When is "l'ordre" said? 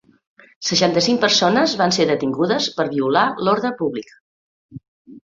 3.45-3.73